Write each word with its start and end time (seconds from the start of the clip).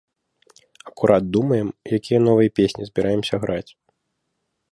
Акурат 0.91 1.25
думаем, 1.35 1.67
якія 1.99 2.19
новыя 2.29 2.49
песні 2.59 2.83
збіраемся 2.91 3.35
граць. 3.47 3.69